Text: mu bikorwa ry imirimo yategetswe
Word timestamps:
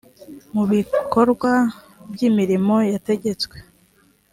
mu 0.53 0.63
bikorwa 0.71 1.51
ry 2.13 2.21
imirimo 2.29 2.75
yategetswe 2.91 3.57